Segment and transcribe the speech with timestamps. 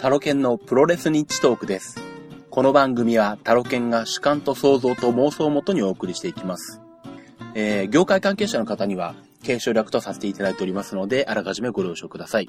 [0.00, 2.00] タロケンのプロレスニッチトークです。
[2.48, 6.80] この番組はタロケンが主観と想像と妄想をもとにお送りしていきます。
[7.54, 12.48] えー、業界関係者の方には、継承略とさせていただいておりますので、あらかじめご了承ください。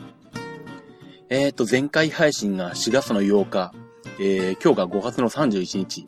[1.27, 3.73] えっ、ー、と、前回配信が4月の8日、
[4.21, 6.05] えー、今日が5月の31日、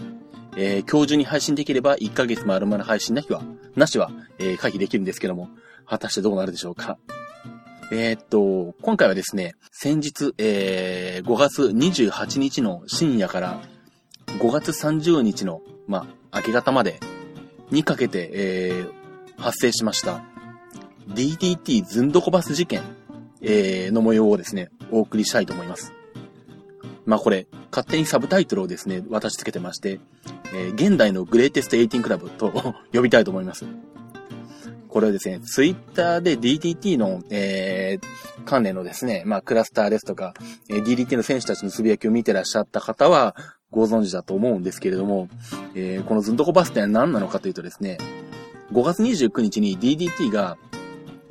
[0.56, 3.42] えー、今日中に配信できれば1ヶ月丸々配信な日は、
[3.76, 5.50] なしは、えー、回避できるんですけども、
[5.86, 6.98] 果たしてどうなるでしょうか。
[7.96, 13.62] えー、っと、今回はですね、先日、えー、5月28日の深夜から
[14.40, 17.00] 5月30日の、まあ、明け方まで
[17.70, 20.24] にかけて、えー、発生しました
[21.10, 22.82] DDT ずんどこバス事件、
[23.42, 25.94] えー、の模様をですね、お送りしたいと思います。
[27.06, 30.00] まあこれ、勝手にサブタイトルをですね、渡し付けてまして、
[30.56, 33.68] えー、現代のグレイテスト18クラブと呼びたいと思います。
[34.94, 40.36] これはですね、ツイッターで DDT の、えー、関連のですね、まあ、クラスターですとか、
[40.70, 43.36] えー、DDT の選手たちのつぶやきを見てらっしゃった方は、
[43.72, 45.30] ご存知だと思うんですけれども、
[45.74, 47.98] えー、このずんどこバスっては何なのかというとですね、
[48.72, 50.60] 5月29日に DDT が、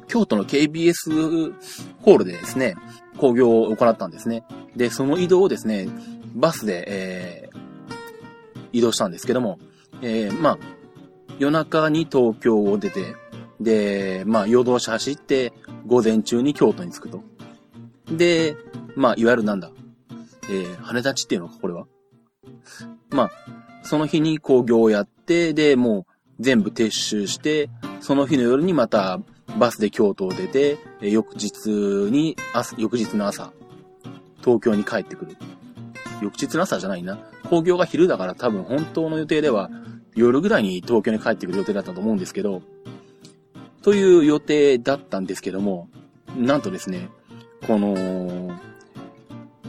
[0.09, 1.55] 京都の KBS
[2.01, 2.75] ホールでですね、
[3.17, 4.43] 工業を行ったんですね。
[4.75, 5.87] で、その移動をですね、
[6.35, 9.61] バスで、えー、移動したんですけども、
[10.03, 10.59] えー、まあ、
[11.39, 13.22] 夜中に東京を出て、
[13.63, 15.53] で、まあ、夜通し走って、
[15.87, 17.23] 午前中に京都に着くと。
[18.11, 18.57] で、
[18.97, 19.71] まあ、いわゆるなんだ、
[20.49, 21.87] えー、羽立ちっていうのか、これは。
[23.11, 23.31] まあ、
[23.83, 29.21] その日に工業をやって、で、もう全部撤収して、その日の夜にまた
[29.59, 31.69] バスで京都を出て、え翌日
[32.11, 33.53] に、朝、翌日の朝、
[34.41, 35.37] 東京に帰ってくる。
[36.21, 37.19] 翌日の朝じゃないな。
[37.49, 39.71] 工業が昼だから多分本当の予定では
[40.15, 42.63] 夜ぐらいに東京に帰ってくる予定だったと思うんですけど、
[43.83, 45.89] という予定だったんですけども、
[46.37, 47.11] なんとですね、
[47.67, 48.59] この、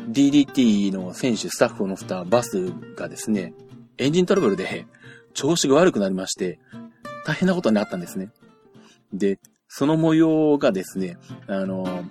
[0.10, 3.54] DDT の選手、スタッフを乗せたバスがですね、
[3.98, 4.86] エンジントラブルで
[5.34, 6.60] 調子が悪くなりまして、
[7.26, 8.30] 大変なことになったんですね。
[9.14, 12.04] で、その模様がですね、あの、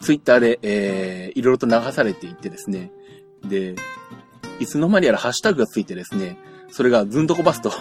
[0.00, 2.92] ツイッターで、えー、いろいろと流されていってですね、
[3.44, 3.74] で、
[4.60, 6.36] いつの間にやらハッシュタグがついてですね、
[6.70, 7.72] それがずんとこバスと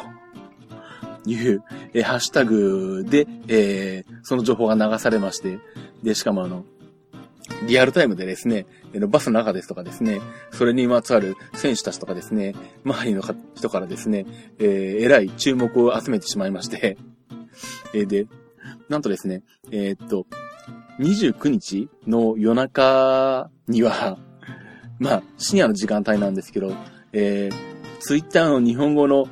[1.25, 1.63] いう、
[1.93, 5.59] えー、ハッシュタグで、えー、その情報が流されまして、
[6.03, 6.65] で、しかもあの、
[7.67, 8.65] リアルタイムでですね、
[9.09, 10.21] バスの中ですとかですね、
[10.51, 13.21] それにまつわる選手たちとかですね、周りの
[13.55, 14.25] 人からですね、
[14.59, 16.97] えー、えらい注目を集めてしまいまして、
[17.93, 18.27] えー、で、
[18.87, 20.25] なんとですね、えー、っと、
[20.99, 24.17] 29日の夜中には、
[24.99, 26.73] まあ、深夜の時間帯なんですけど、
[27.13, 29.27] えー、ツイッターの日本語の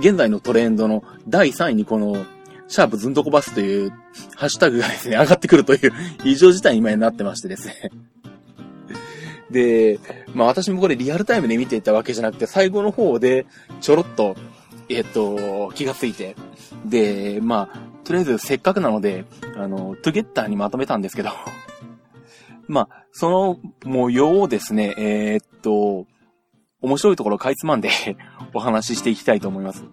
[0.00, 2.24] 現在のトレンドの第3位にこの、
[2.68, 3.90] シャープずんとこバスという
[4.36, 5.92] ハッシュタグがですね、上がってくるという
[6.24, 7.90] 異常事態に今になってましてですね。
[9.50, 9.98] で、
[10.34, 13.44] まあ私もこれリアルタイムで見ていたわけじゃなくて、最後の方で
[13.80, 14.36] ちょろっと、
[14.88, 16.36] えっ、と、気がついて。
[16.84, 19.24] で、まあ、とりあえずせっかくなので、
[19.56, 21.30] あの、トゥゲッターにまとめたんですけど
[22.68, 26.06] まあ、その模様をですね、えー、っと、
[26.82, 27.90] 面白いところをかいつまんで
[28.54, 29.84] お話ししていきたいと思います。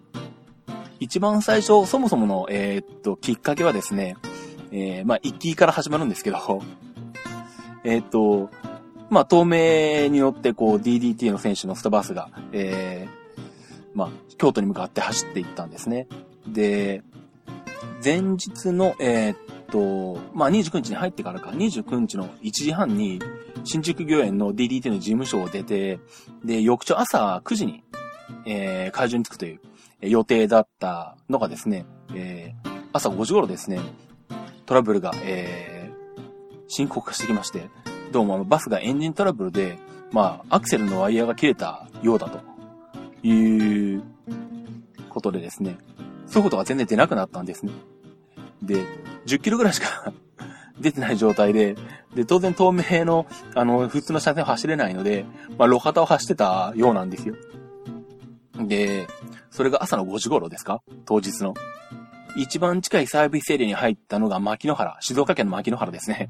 [1.00, 4.16] 一番最初、そもそもの、えー、っと、きっかけはですね、
[4.72, 6.38] えー、まあ、一気から始まるんですけど、
[7.84, 8.50] えー、っと、
[9.09, 13.38] まあ、東名によって、こう、DDT の選手のスタバースが、えー、
[13.94, 16.08] まあ、京都に向かって走っていったんですね。
[16.48, 17.04] で、
[18.04, 19.38] 前日の、えー、っ
[19.72, 23.20] と、まあ、29日に入ってからか、29日の1時半に、
[23.64, 26.00] 新宿御苑の DDT の事務所を出て、
[26.44, 27.84] で、翌朝朝9時に、
[28.46, 29.60] えー、会場に着くという
[30.02, 33.80] 予定だったのがですね、えー、朝5時頃ですね、
[34.66, 37.70] トラブルが、えー、深刻化してきまして、
[38.12, 39.78] どうもあのバスがエンジントラブルで、
[40.12, 42.58] まあ、アクセルのワイヤーが切れたようだと。
[43.24, 44.04] いう
[45.10, 45.78] ことでですね、
[46.28, 47.72] そういうことが全然出なくなったんですね。
[48.62, 48.85] で、
[49.25, 50.12] 10キロぐらいしか
[50.79, 51.75] 出てない状態で、
[52.15, 53.25] で、当然透明の、
[53.56, 55.25] あの、普通の車線を走れないので、
[55.57, 57.36] まあ、路肩を走ってたようなんですよ。
[58.59, 59.07] で、
[59.51, 60.81] それが朝の5時頃ですか？
[61.06, 61.54] 当日の。
[62.36, 66.30] 一番近いサービスエリアに入ったのが牧野原、静岡県の牧野原ですね。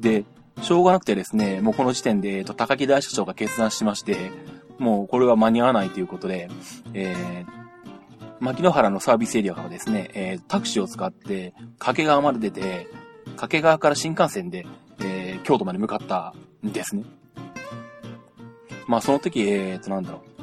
[0.00, 0.24] で、
[0.60, 4.30] しょうがなくてですね、もうこの時点で、えっと、高木大社長が決断しまして、
[4.78, 6.50] もうこれは間に合わないということで、
[6.92, 7.61] えー、
[8.42, 12.88] 牧野原のサービスエリアからですね、えー、タクシーを使って、掛川まで出て、
[13.36, 14.66] 掛川から新幹線で、
[14.98, 16.34] えー、京都まで向かった
[16.66, 17.04] んですね。
[18.88, 20.42] まあその時、えーと、なんだろう。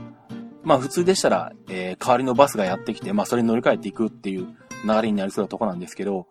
[0.63, 4.47] まあ普通でしたら、えー、代わりのバスがやってきて、まあそれに乗り換えていくっていう
[4.85, 6.25] 流れになりそうなとこなんですけど、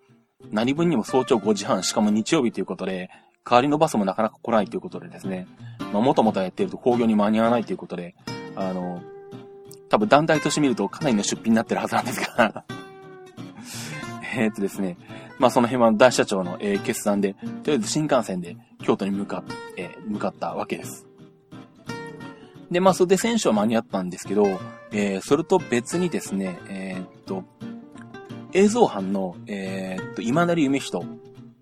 [0.51, 3.11] 何分にも早朝5時半、しかも日曜日ということで、
[3.45, 5.47] 代わりのバスもなかなか来ないということでですね、
[5.93, 8.15] まあ、もともとやってると工業に間に合わないということで、
[8.57, 9.03] あの、
[9.89, 12.65] 多分団体として見るとかなりの出費になってるはずなんですが。
[14.37, 14.97] えっとですね、
[15.39, 19.45] まあその辺は大社長の、えー、決断で、とりあえず新幹線で京都に向かっ、
[19.77, 21.07] えー、向かったわけです。
[22.71, 24.47] で、まあそれで選手は間に合ったんですけど、
[24.93, 27.45] えー、それと別にですね、えー、っと、
[28.53, 31.05] 映像班の、えー、っと、今成夢人、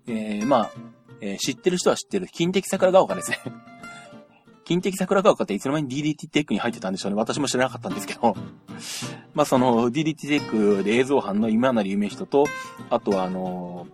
[0.07, 0.71] えー、まあ、
[1.19, 3.39] えー、知ってる人は知ってる、金的桜ヶ丘ですね
[4.67, 7.17] 金的桜ヶ丘っていつの間に DDT テックに入ってたんでしょうね。
[7.17, 8.35] 私も知らなかったんですけど
[9.33, 12.45] まあその DDT テックで映像班の今成夢人と、
[12.89, 13.87] あとはあの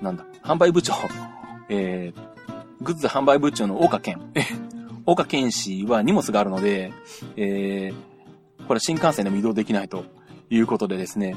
[0.00, 0.92] ー、なんだ、販売部長、
[1.70, 4.20] えー、グッズ販売部長の岡健。
[5.06, 6.92] 岡健氏は荷物があるので、
[7.36, 10.04] えー、これ新幹線でも移動できないと
[10.50, 11.36] いうことでですね、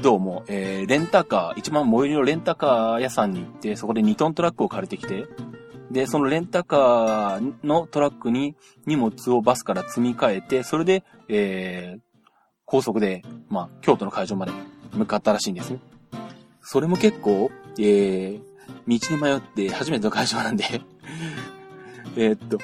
[0.00, 5.26] どうも、えー、レンタカー、一番最寄りのレンタカー屋さんに行って、そこで2トントラックを借りてきて、
[5.92, 8.56] で、そのレンタカーのトラックに
[8.86, 12.00] 荷物をバスから積み替えて、それで、えー、
[12.64, 14.52] 高速で、まあ、京都の会場まで
[14.94, 15.80] 向かったらしいんですね。
[16.62, 18.40] それも結構、えー、
[18.88, 20.64] 道に迷って初めての会場なんで
[22.16, 22.58] えっと、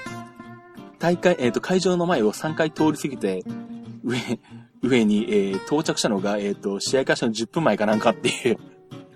[0.98, 3.44] 大会、えっ、と、会場の前を3回通り過ぎて、
[4.04, 4.18] 上、
[4.82, 8.58] 上に、えー、到着したのが、えっ、と、試合開始の10分前かなんかっていう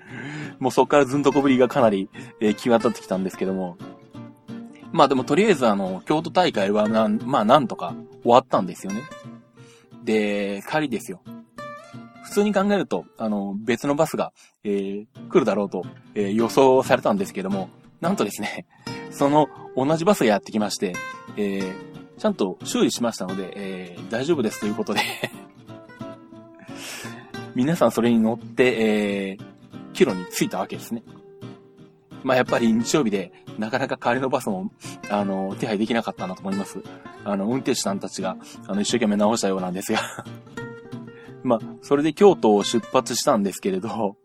[0.59, 2.09] もうそこからずんどこぶりがかなり、
[2.41, 3.79] えー、際立ってきたんですけども。
[4.93, 9.03] まあでもとりあえずあの、京都大会はなん、まあなんとか終わったんですよね。
[10.05, 11.23] で、帰りですよ。
[12.23, 14.33] 普通に考えると、あの、別のバスが、
[14.65, 15.85] えー、来るだろうと、
[16.15, 17.69] えー、予想されたんですけども、
[18.01, 18.67] なんとですね、
[19.11, 20.95] その同じバスがやってきまして、
[21.37, 25.01] えー、ちゃんと修理しましたので、えー、大丈夫ですということで
[27.55, 31.03] 皆さんそれに乗って、えー、帰路に着いたわけですね。
[32.25, 34.71] まあやっぱり日曜日でなかなか帰りのバスも、
[35.11, 36.83] あの、手配できなかったなと思います。
[37.25, 38.37] あの、運転手さんたちが、
[38.67, 40.01] あの、一生懸命直したようなんですが
[41.43, 44.17] まあ、それで京都を出発したんですけれど、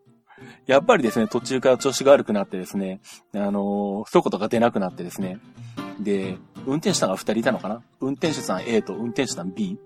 [0.66, 3.00] やっぱりですね、途中から調子が悪くなってですね、
[3.34, 5.38] あのー、一言が出なくなってですね、
[5.98, 6.36] で、
[6.66, 7.82] 運転手さんが二人いたのかな？
[8.00, 9.78] 運転手さん A と運転手さん B。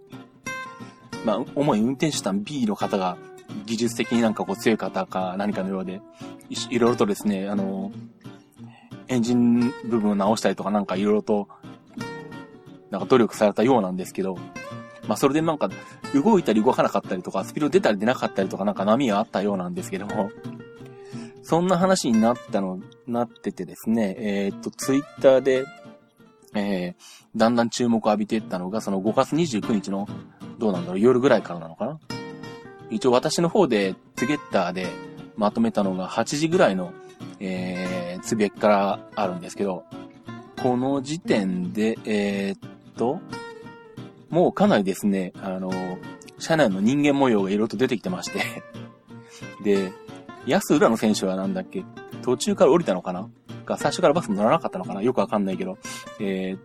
[1.25, 3.17] まあ、主に運転手さん B の方が
[3.67, 6.01] 技術的になんかこう強い方か何かのようで、
[6.49, 7.93] いいろいろとですね、あの、
[9.09, 11.49] エンジン部分を直したりとかなんかいろいろと、
[12.91, 14.37] なんか努力されたようなんですけど、
[15.07, 15.69] まあそれでなんか
[16.15, 20.31] 動いたり動かなかったりとか、スピード出たり出なかったりとかなんか波があったようなんですけども、
[21.43, 25.65] そんな話になったの、なっててですね、えー、っと、ツイッターで、
[26.55, 30.07] えー、だんだん注目を浴びていったのが、その5月29日の、
[30.59, 31.99] どうなんだろう、夜ぐらいからなのかな？
[32.93, 34.87] 一応私の方で、ツゲッターで
[35.37, 36.93] まとめたのが8時ぐらいの、
[37.41, 39.85] えー、つぶやきからあるんですけど、
[40.63, 43.21] この時点で、えー、っと、
[44.29, 45.71] もうかなりですね、あの、
[46.39, 48.41] 車内の人間模様がいろいろと出てきてまして
[49.65, 49.93] で、
[50.47, 51.85] 安浦の選手はなんだっけ
[52.23, 53.29] 途中から降りたのかな？
[53.65, 55.03] か、最初からバス乗らなかったのかな？
[55.03, 55.79] よくわかんないけど。
[56.21, 56.59] えー、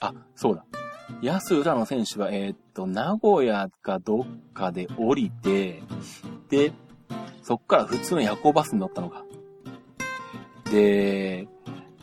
[0.00, 0.64] あ、そうだ。
[1.20, 5.82] 安浦の選手は、えー、っと、名古屋かどっかで降りて、
[6.48, 6.72] で、
[7.42, 9.24] そっから普通の夜行バスに乗ったのか。
[10.70, 11.48] で、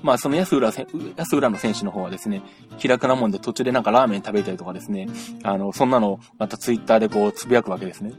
[0.01, 0.71] まあその安浦、
[1.15, 2.41] 安浦の選手の方はですね、
[2.77, 5.07] 気楽なもんで途中でなんかラーメン食べたりとかですね、
[5.43, 8.13] あの、そんなのまたツイッターでこうつぶやくわけですね。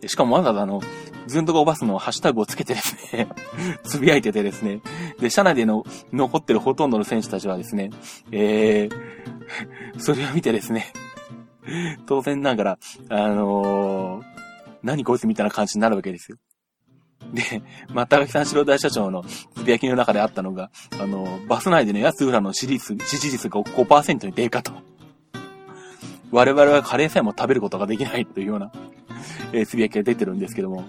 [0.00, 0.80] でしかもわざわざあの、
[1.26, 3.28] ずんとこバスのハッシュタグをつけてですね
[3.84, 4.80] つぶやいててですね、
[5.20, 7.90] で、車内での残ってるほとんどの選手たちはですね、
[8.32, 9.39] えー、
[9.98, 10.92] それを見てですね、
[12.06, 12.78] 当然ながら、
[13.08, 14.24] あのー、
[14.82, 16.38] 何こいつみたいな感じになるわけですよ。
[17.32, 24.72] で、まあ、高木三四郎大社長のつぶやきの中であったのが、あの、バス内での安浦の支持率、支持率が5%に低下と。
[26.30, 28.72] 我々はカレーさえも食べることができないというような、
[29.52, 30.84] えー、つぶやきが出てるんですけども。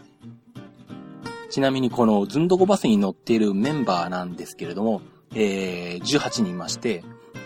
[1.50, 5.01] ちなみにこのズンドコバスに乗っているメンバーなんですけれども、
[5.36, 7.03] えー、18人いまして、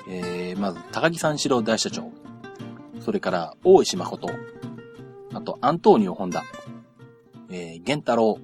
[0.08, 2.12] えー、まず、高木三四郎大社長。
[3.00, 4.30] それから、大石誠。
[5.34, 6.44] あと、アントーニオ・ホンダ。
[7.50, 8.40] えー、玄太郎。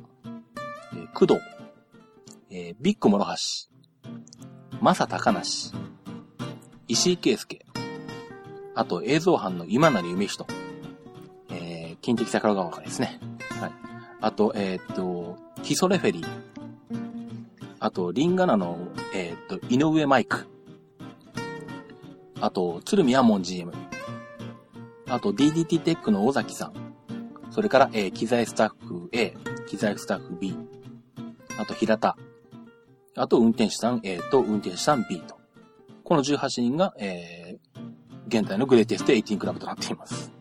[0.93, 1.39] えー、工藤、
[2.49, 5.71] えー、ビッグ諸橋、マサ高梨、
[6.87, 7.65] 石井圭介、
[8.75, 10.45] あと映像班の今成夢人、
[11.49, 13.19] えー、金敵桜川からですね。
[13.61, 13.71] はい。
[14.19, 16.27] あと、えー、っと、基礎レフェリー、
[17.79, 18.77] あと、リンガナの、
[19.15, 20.47] えー、っと、井上マイク、
[22.41, 23.71] あと、鶴見アモン GM、
[25.07, 26.73] あと、DDT テックの尾崎さん、
[27.51, 29.35] それから、えー、機材スタッフ A、
[29.67, 30.55] 機材スタッフ B、
[31.57, 32.17] あと平田。
[33.15, 35.35] あと運転手さん A と運転手さん B と。
[36.03, 40.31] この18人が、えー、現在のグレイテスト18クラブとなっています。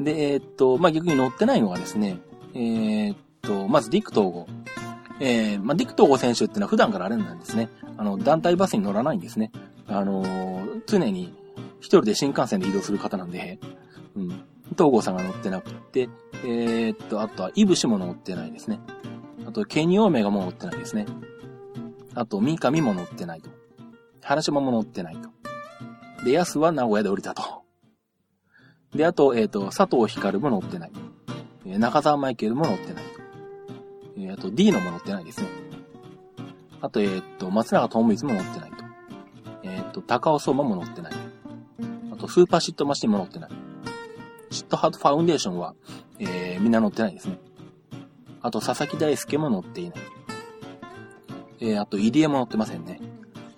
[0.00, 2.18] で、えー、っと、まあ、逆に乗ってないのがですね、
[2.54, 4.46] えー、っと、まずディック統合。
[5.20, 7.70] えー、まあ、ディック統合選手っていうのは普段からあれなんですね。
[7.96, 9.50] あの、団体バスに乗らないんですね。
[9.88, 11.34] あのー、常に
[11.80, 13.58] 一人で新幹線で移動する方なんで、
[14.14, 14.28] うん。
[14.72, 16.08] 東郷さんが乗ってなくて、
[16.44, 18.80] えー、っと、あとは、イブシも乗ってないですね。
[19.46, 21.06] あと、ケニオーメガも乗ってないですね。
[22.14, 23.50] あと、ミカミも乗ってないと。
[24.22, 25.30] 原島も乗ってないと。
[26.24, 27.62] で、ヤスは名古屋で降りたと。
[28.94, 30.92] で、あと、えっ、と、佐藤光も乗ってない。
[31.66, 33.20] え中澤マイケルも乗ってないと。
[34.18, 35.48] えあと、ディーノも乗ってないですね。
[36.80, 38.70] あと、えっ、と、松永智光も乗ってない
[39.96, 40.00] と。
[40.00, 41.12] えっ、と、高尾相馬も乗ってない。
[42.12, 43.50] あと、スーパーシットマシンも乗ってない。
[44.50, 45.74] シットハートファウンデーションは、
[46.18, 47.38] えー、みんな乗ってないですね。
[48.42, 49.98] あと、佐々木大輔も乗っていない。
[51.60, 53.00] えー、あと、入江も乗ってませんね。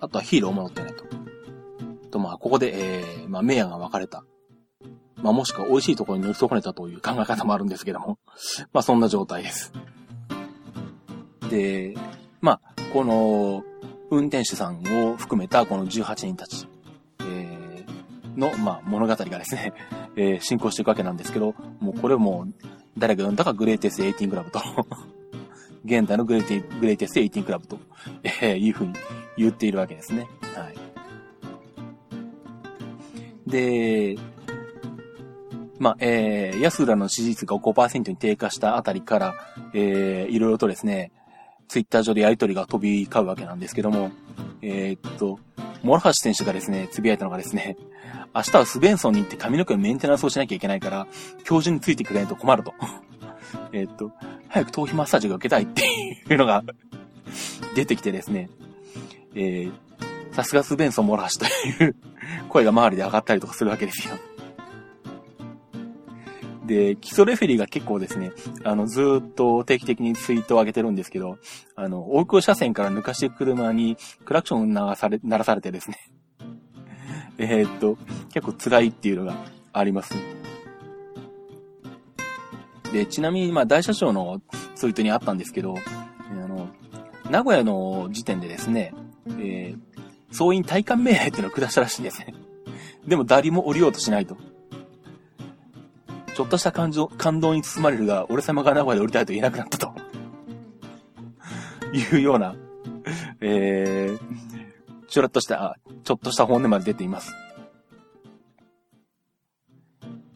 [0.01, 1.05] あとはヒーローも乗ってないと。
[2.11, 4.25] と、まあ、ここで、えー、まあ、明夜が分かれた。
[5.17, 8.19] まあ、もしくは美味しいところに乗り損ねたという考え方もあるんですけども。
[8.73, 9.73] まあ、そんな状態です。
[11.51, 11.97] で、
[12.41, 12.61] まあ、
[12.93, 13.65] この、
[14.11, 16.67] 運転手さんを含めたこの18人たち、
[17.21, 19.75] えー、の、まあ、物語がですね、
[20.17, 22.47] えー、進行していくわけなんですけど、もうこれも
[22.97, 24.61] 誰が読んだかグレイテス18クラブと
[25.85, 27.79] 現代のグレイテグレイテス18クラブと、
[28.25, 28.95] えー、いうふうに
[29.37, 30.27] 言っているわけですね。
[30.55, 30.75] はい。
[33.51, 34.17] で、
[35.79, 39.35] まあ、えー、安浦の支持率が5%に低下したあたりから、
[39.75, 41.13] えー、いろいろとですね、
[41.69, 44.11] ツイッター上でやりとりが飛び交うわけなんですけども、
[44.63, 45.39] えー、っと、
[45.83, 47.77] 諸橋選手がですね、つぶやいたのがですね、
[48.35, 51.07] 明日はスベンソンに行って髪の毛のメンテナンスをしなきゃいけないから、
[51.45, 52.75] 教授についてくれないと困ると。
[53.73, 54.13] えっと、
[54.49, 55.85] 早く頭皮マッサージが受けたいって
[56.29, 56.63] いうのが
[57.75, 58.51] 出てきてですね、
[59.35, 59.73] えー、
[60.33, 61.47] さすがスベンソン諸橋
[61.79, 61.97] という
[62.49, 64.17] 声が周りで上がったりとかするわけですよ。
[66.69, 68.31] で、基礎レフェリーが結構ですね、
[68.63, 71.39] あの、ずっと定期的にツイートを上げてるんですけど、
[71.75, 73.97] あの、大久車線から抜かしていく車に
[74.27, 75.99] クラクションを流され、鳴らされてですね、
[77.39, 77.97] え、っと、
[78.35, 79.35] 結構辛いっていうのが
[79.73, 80.15] あります。
[82.93, 84.43] で、ちなみに、まあ、大社長の
[84.75, 86.69] ツイートにあったんですけど、あの、
[87.31, 88.93] 名古屋の時点でですね、
[89.39, 89.79] えー、
[90.31, 92.35] 総員体感命令っていうのを下したらしいんですね。
[93.07, 94.37] でも誰も降りようとしないと。
[96.39, 99.93] ちょっとした感情、感動に包まれるが、俺様が名古屋で降りたいと言えなくなったと。
[101.93, 102.55] いうような、
[103.41, 107.35] えー、ちょろっとした、ちょっとした本音まで出ています。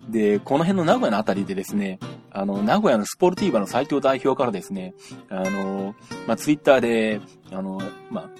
[0.08, 2.00] で、この辺の名古屋のあたりでですね、
[2.32, 4.94] あの、名古屋のスポルティーバの斎藤代表からですね、
[5.28, 5.94] あの、
[6.26, 7.20] まあ、ツイッターで、
[7.52, 7.80] あの、
[8.10, 8.30] まあ、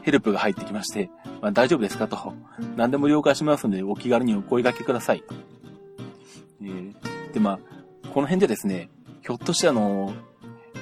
[0.00, 1.10] ヘルプが入ってきまして、
[1.42, 2.32] まあ、大丈夫ですかと。
[2.76, 5.22] 何でも了解しますので、お気軽にお声掛けください。
[6.62, 7.58] えー、で、まあ、
[8.08, 8.90] この辺でですね、
[9.22, 10.14] ひょっとしてあの、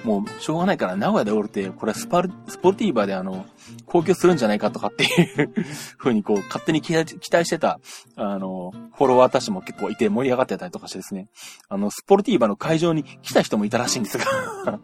[0.04, 3.44] もう、しょうがないから名古屋で降りて、これはスパル、スポルティーバーであの、
[3.86, 5.52] 公共するんじゃないかとかっていう
[5.98, 7.80] ふうにこう、勝手に期待してた、
[8.16, 11.28] あの、フォロワーたちも結構いて盛り上がってたりとかしてですね、
[11.68, 14.24] あの、スポルティーバーの会場に来た人もいたらしいんですが。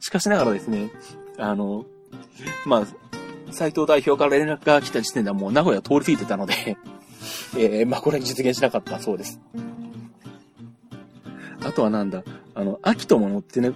[0.00, 0.90] しかしながらですね、
[1.38, 1.86] あの、
[2.66, 2.86] まあ、
[3.52, 6.76] 斎藤代表から連絡が来た時点ではもう名古屋通り過ぎてたので
[7.56, 9.40] えー、まあこれ実現しなかったそうです。
[11.64, 12.24] あとはなんだ、
[12.54, 13.72] あの、秋とも乗ってね、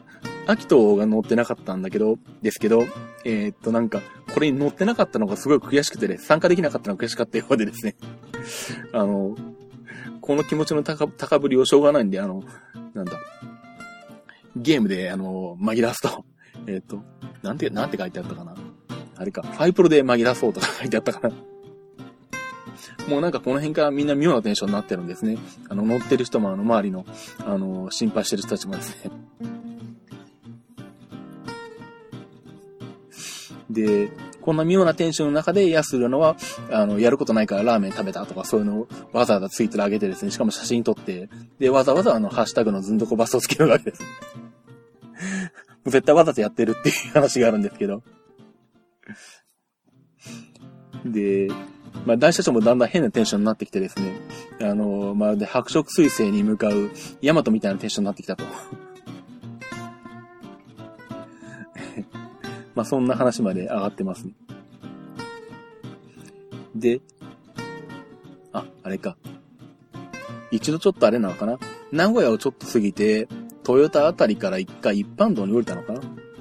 [0.47, 2.85] 秋とが乗ってなかったんだけど、ですけど、
[3.25, 7.97] えー、っとなんか、これに乗ってなかったのがすごい悔しくてね、参加できなかったのが悔しかったようでですね。
[8.93, 9.37] あの、
[10.21, 12.43] この気持ちの高高ぶりをしょうがないんで、あの、
[12.95, 13.13] なんだ、
[14.57, 16.25] ゲームで、あの、紛らわすと、
[16.67, 17.03] えー、っと、
[17.43, 18.55] なんて、なんて書いてあったかな。
[19.17, 21.35] あれか、ファイプロで紛らわそうとか書いてあったかな。
[23.09, 25.39] もうなんかこの辺からみんな妙なテンションになってるんですね。
[25.69, 27.05] あの、乗ってる人もあの、周りの、
[27.45, 29.11] あの、心配してる人たちもですね。
[33.71, 34.11] で、
[34.41, 36.37] こんな妙なテンションの中で安るのは、
[36.71, 44.03] あの、やることないからラーメン食べたとかそういうのをわざわざツイートで上げてですね、しかも写真撮って、で、わざわざあの、ハッシュタグのずんどこバスをつけるわけです。
[45.87, 48.03] 絶対わざとやってるっていう話があるんですけど。
[51.05, 51.49] で、
[52.07, 54.13] まあ、大社長もだんだん変なテンションになってきてですね、
[54.61, 58.45] あの、まるで白色彗星に向かうヤマトみたいなテンションになってきたと。
[62.77, 64.35] まあ、そんな話まで上がってますね。
[66.77, 67.01] で、
[68.53, 69.17] あ、あれか。
[70.53, 71.59] 一度ちょっとあれなのかな
[71.91, 73.27] 名古屋をちょっと過ぎて、
[73.65, 76.01] トヨタあたりから一回一般道に降りたのかな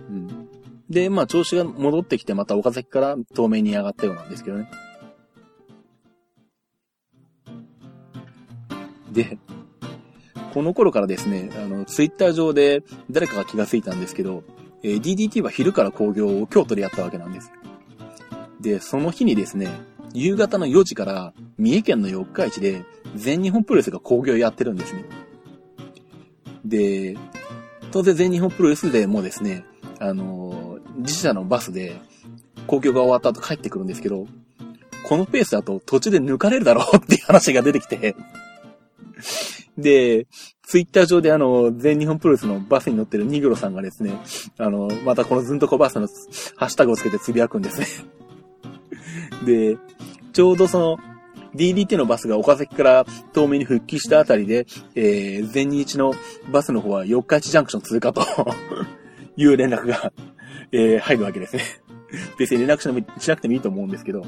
[0.09, 0.47] うん。
[0.91, 4.69] で、まあ調子が戻ってきてまた岡崎から東名に上がったようなんですけどね。
[9.15, 9.37] で、
[10.53, 14.43] この頃からですね、あの、ツイッター上で誰かが気がついたんですけど、
[14.83, 17.51] えー、DDT は昼から工業を京都でやったわけなんです。
[18.61, 19.69] で、その日にですね、
[20.13, 25.05] 夕方の4時から三重県の四日市で全日本プロレスが工業やってるんですね。
[26.63, 27.17] で、
[27.91, 29.65] 当然全日本プロレスでもですね、
[29.99, 31.99] あの、自社のバスで
[32.67, 34.27] 工業が終わった後帰ってくるんですけど、
[35.03, 38.15] このペースだと途中で抜かれるだろうっていう話が出てきて
[39.77, 40.27] で、
[40.63, 44.13] ツイッター上であの、全日本プロレスのバスに乗ってるニグロさんがですね、
[44.57, 46.07] あの、またこのずんとこバスの
[46.55, 47.87] ハッシュタグをつけてつぶやくんですね
[49.45, 49.77] で、
[50.33, 50.97] ちょうどその、
[51.55, 56.13] DDT のバスが岡崎から東名に復帰したあたりで、えー、全日の
[56.51, 58.21] バスの方は四日市ジャンクション通過と
[59.37, 60.11] いう連絡が、
[60.73, 61.63] えー、入るわけですね。
[62.37, 64.25] 別に連絡しなくてもいいと思うんですけど。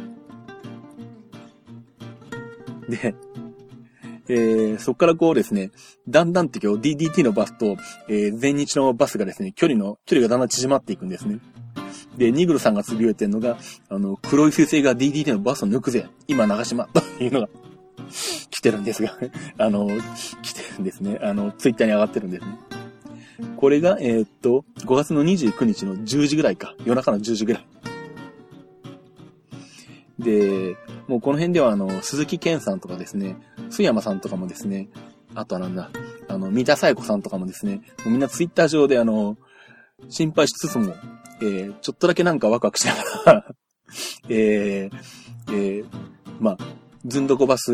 [2.87, 3.13] で、
[4.29, 5.71] えー、そこからこうですね、
[6.07, 7.77] だんだんって今日 DDT のバスと、
[8.09, 11.39] えー、全日のバスがですね、距離の、距離がだんだん縮まっていくんですね。
[12.17, 13.57] で、ニグルさんがつぶやいてるのが、
[13.89, 17.49] あの、黒い彗星が DDT のバスを抜くぜ今長島というのが
[18.49, 19.17] 来てるんですが
[19.57, 19.87] あの、
[20.41, 21.19] 来てるんですね。
[21.21, 22.57] あの、ツイッターに上がってるんですね。
[23.55, 26.75] これが、えー、っと、5月の29日の10時ぐらいか。
[26.85, 27.67] 夜中の10時ぐらい。
[30.19, 33.37] で、もうこの辺ではあの、鈴木健さんとかですね、
[33.69, 34.89] 須山さんとかもですね、
[35.35, 35.89] あとはなんだ、
[36.27, 39.37] あの、三田彩子さんとかもですね、もうみんなツイッター上であの、
[40.09, 40.95] 心配しつつも、
[41.41, 42.93] えー、ちょっとだけなんかワクワクしな
[43.25, 43.45] がら
[44.29, 44.97] えー、
[45.49, 45.85] えー、
[46.39, 46.57] まあ、
[47.05, 47.73] ずんどこバス、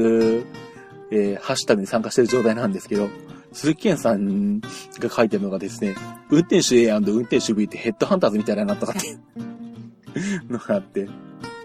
[1.11, 3.09] えー、ハッシュタグに参加してる状態なんですけど、
[3.51, 5.95] 鈴木健さんが書いてるのがですね、
[6.29, 11.07] 運転手 A& 運転手 B ってヘッドハンターズみたいななったかっていうのがあって、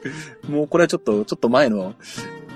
[0.48, 1.94] もうこれはちょっと、ちょっと前の、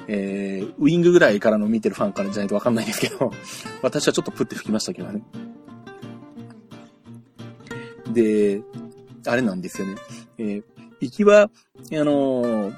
[0.09, 3.31] えー、ウィングぐらいからの見てるファンからじゃないとわかんないんですけど、
[3.83, 5.23] 私はちょっとプって吹きましたけどね。
[8.13, 8.63] で、
[9.27, 9.97] あれなんですよね。
[10.39, 10.63] えー、
[11.01, 11.49] 行きは、あ
[11.91, 12.75] のー、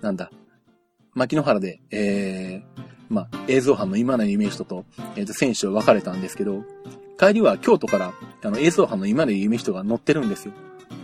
[0.00, 0.30] なんだ、
[1.14, 4.84] 牧野原で、えー、まあ、映像班の今の夢人と、
[5.16, 6.64] えっ、ー、と、選手は別れたんですけど、
[7.18, 10.54] 帰りは京都から、あの、映像班の今の夢人が乗ってるんですよ。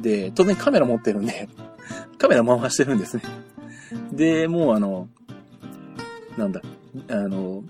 [0.01, 1.49] で、当然カメラ持ってるんで、
[2.19, 3.23] カメラ回してるんですね。
[4.13, 5.09] で、もうあの、
[6.37, 6.61] なんだ、
[7.09, 7.63] あの、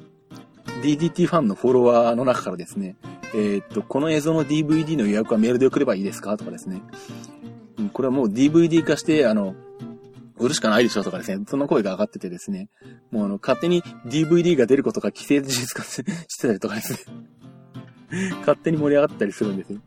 [0.83, 2.97] DDT ファンのフォロワーの中からですね、
[3.35, 6.37] えー、っと、この映像の DVD の予約はメールで送ればいいですか？
[6.37, 6.81] とかですね。
[7.93, 9.55] これはもう DVD 化して、あの、
[10.39, 11.03] 売るしかないでしょ？
[11.03, 12.69] とかですね、その声が上がっててですね、
[13.11, 16.99] もうあの、勝手に DVD が出ることが規制事実化 してたりとかですね、
[18.41, 19.81] 勝手に盛り上がったりするんですよ。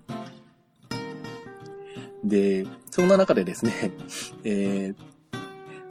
[2.23, 2.65] で、
[2.99, 3.93] そんな中でですね、
[4.43, 4.93] え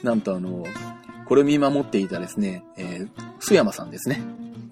[0.02, 0.66] ー、なんとあの、
[1.24, 3.08] これを見守っていたですね、えー、
[3.40, 4.20] 須山さんですね。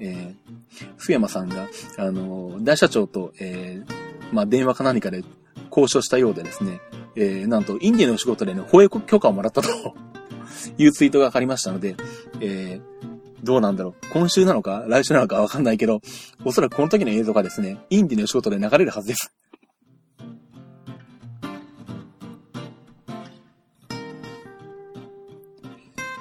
[0.00, 5.24] えー、須山さんが、あの、大社長と、えー、まあ、電話か何かで
[5.70, 6.82] 交渉したようでですね、
[7.14, 9.70] えー、なんと、インディの仕事でね、保育許可をもらったと
[10.76, 11.96] いうツイートがありましたので、
[12.40, 14.06] えー、どうなんだろう。
[14.12, 16.02] 今週なのか来週なのかわかんないけど、
[16.44, 19.32] おそらくこの時の映像がですね、インディの仕事で流れるはずです。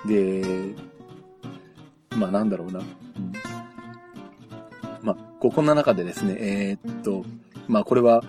[0.07, 0.75] で、
[2.15, 2.79] まあなんだろうな。
[2.79, 2.85] うん、
[5.01, 7.25] まあ、ここの中でですね、えー、っと、
[7.67, 8.23] まあこれは、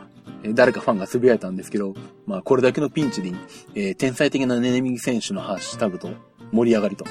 [0.55, 1.95] 誰かファンが呟いたんですけど、
[2.27, 3.35] まあこれだけのピンチに、
[3.75, 6.11] えー、天才的なネネミギ選手のハッシュタグと
[6.53, 7.05] 盛り上がりと。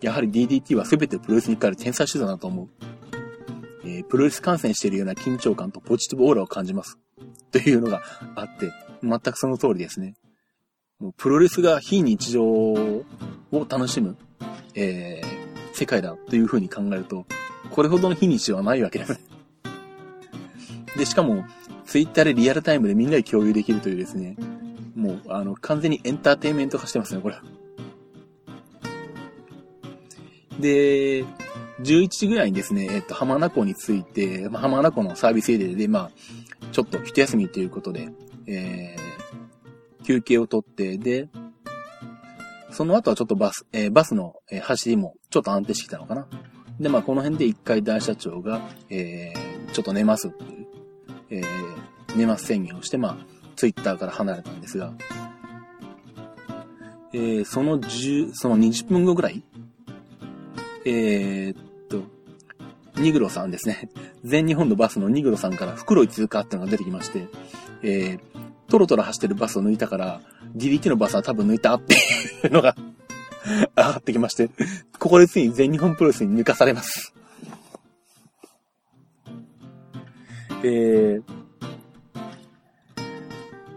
[0.00, 2.68] やはり DDT は全てプロレスに変わる天才手段だと思う。
[3.84, 6.98] えー、プロレス観戦しているような緊張感とポジティブオーラを感じます。
[7.50, 8.02] というのが
[8.36, 8.70] あって、
[9.02, 10.14] 全くその通りですね。
[11.00, 12.74] もうプロレスが非日常
[13.52, 14.16] を楽しむ、
[14.74, 17.26] えー、世界だというふうに考えると、
[17.70, 19.20] これほどの非日常はないわけです。
[20.96, 21.44] で、しかも、
[21.86, 24.36] ツイッターでリアルタイムでみんなで共有できるというですね、
[24.94, 27.36] もう、あの、完全にエンターテインメント化してますね、これ。
[30.60, 31.24] で、
[31.80, 36.10] 11時ぐらいにですね、えっと、浜名湖について、まあ、浜名湖のサービスエリアで、まあ、
[36.72, 38.08] ちょっと一休みということで、
[38.46, 41.28] えー、休憩をとって、で、
[42.78, 46.28] その後はちょっとバス、えー、バスの、走りもちょっと安定してきたのかな。
[46.78, 50.66] で、まあこの辺で一回大社長が、えー、ちょっと寝ますっていう、
[51.30, 53.16] えー、寝ます宣言をして、まあ、
[53.56, 54.92] ツイッターから離れたんですが、
[57.12, 59.42] えー、その10、その20分後ぐらい、
[60.84, 62.04] えー、っと、
[63.00, 63.90] ニグロさんですね。
[64.22, 67.26] 全日本のバスのニグロさんから袋井通過っていうのが出てきまして、
[67.82, 70.20] えー、トロトロ走ってるバスを抜いたから、
[70.56, 71.98] DDT のバスは多分抜いたってい
[72.48, 72.76] う のが
[73.76, 74.50] 上がってきまして、
[74.98, 77.14] ここでついに全日本プロレスに抜かされます。
[80.62, 81.22] えー、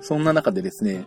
[0.02, 1.06] そんな中でですね、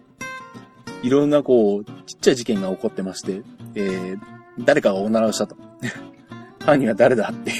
[1.03, 3.43] いろんなこう、ちっちゃい事件が起こってまして、
[3.75, 4.19] えー、
[4.61, 5.57] 誰かがおならをしたと。
[6.65, 7.53] 犯人は誰だって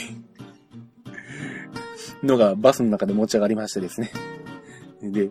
[2.23, 4.11] のがバスの中で持ち上がりましてですね。
[5.03, 5.31] で、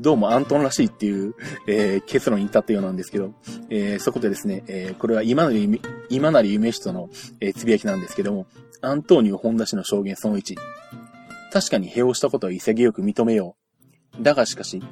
[0.00, 1.34] どうもアントンらしいっていう、
[1.68, 3.32] えー、結論に至ったようなんですけど、
[3.70, 7.08] えー、そこでですね、えー、これは今成今成夢人の、
[7.40, 8.46] えー、つぶやきなんですけども、
[8.80, 10.56] アントーニオ本田氏の証言その1。
[11.52, 13.54] 確かに併用したことは潔く認めよ
[14.18, 14.22] う。
[14.22, 14.82] だがしかし、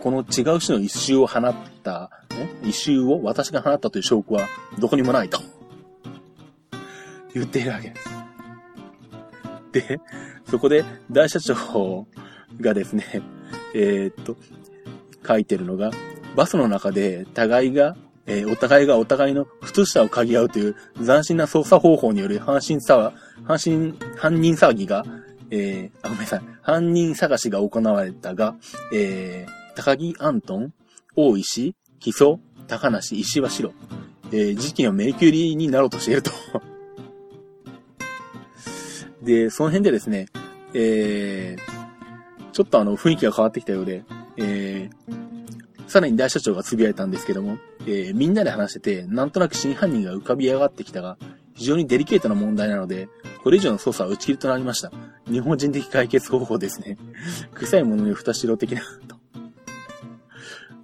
[0.00, 2.10] この違う種の一周を放った、
[2.62, 4.48] 一周を私が放ったという証拠は
[4.78, 5.38] どこにもないと。
[7.34, 8.08] 言っているわけです。
[9.72, 10.00] で、
[10.50, 12.06] そこで大社長
[12.58, 13.22] がですね、
[13.74, 14.36] えー、っと、
[15.26, 15.90] 書いてるのが、
[16.36, 23.12] バスの中で互いが、えー、お互いがお互いの靴下を嗅ぎ合うという斬新な操作方法による犯人騒、
[23.44, 25.04] 犯人、犯人騒ぎが、
[25.50, 26.42] えー、あ、ごめんなさい。
[26.62, 28.54] 犯人探しが行われたが、
[28.92, 30.72] えー、高木アントン、
[31.16, 33.72] 大石、木曽、高梨、石橋城、
[34.30, 36.30] えー、事件を迷宮入りになろうとしていると
[39.22, 40.26] で、その辺でですね、
[40.72, 41.69] えー、
[42.60, 44.04] ちょっとあの、雰囲気が変わってきたようで、
[44.36, 51.16] えー、さらに大社長が呟いたんですけども、えー、みんなで話してて、なんとなく真犯人が浮かび上がってきたが、
[51.54, 53.08] 非常にデリケートな問題なので、
[53.42, 54.92] これ以上の捜査は打ち切りとなりました。
[55.30, 56.98] 日本人的解決方法ですね。
[57.54, 59.16] 臭いものに蓋しろ的なと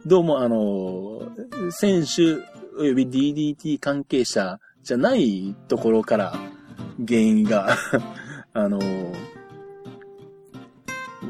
[0.06, 1.30] どうもあの、
[1.72, 2.40] 選手
[2.80, 6.38] 及び DDT 関係者じゃないところから
[7.06, 7.76] 原因が
[8.54, 8.80] あの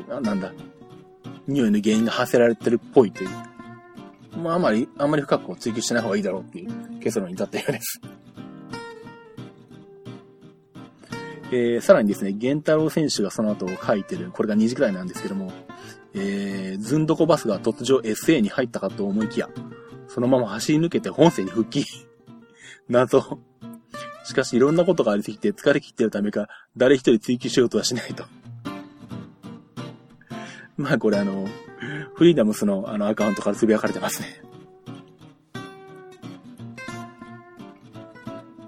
[0.08, 0.52] なんだ、
[1.46, 3.30] 匂いの原因が発せられてるっぽいという。
[4.36, 8.00] まあ、あまり、あまり深く追求しない方がいいだろうっていう結論に至ったようです。
[11.52, 15.52] えー、さらにですね、源太郎選手がその後書いてる、これが2時くらいなんですけども、
[16.14, 19.48] えー、ずんどこバスが突如 SA に入ったかと思いきや、
[20.08, 21.84] そのまま走り抜けて本線に復帰。
[22.88, 23.38] 謎。
[24.24, 28.24] しかしいろんなことがありすぎて疲れ切ってるためか、誰一人追求しようとはしないと。
[30.78, 31.48] まあこれあの、
[32.14, 34.42] フリーダムスのあのアカウントから呟かれてますね。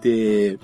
[0.00, 0.58] で、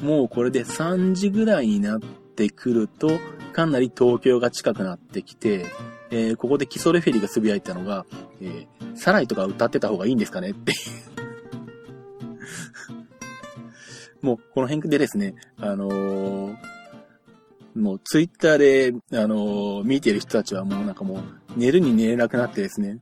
[0.00, 3.18] もうこれで3時ぐらいになってくると、
[3.52, 5.66] かなり東京が近くなってきて、
[6.10, 8.06] えー、ここで基礎レフェリーが呟いたのが、
[8.40, 10.72] えー、サライとか歌ってた方がいいんですかねって
[14.22, 16.56] もう、この辺でですね、あのー、
[17.80, 21.22] もう、ツイッターで、あの、見てる人たちはもうなんかもう、
[21.56, 22.98] 寝るに寝れなくなってですね、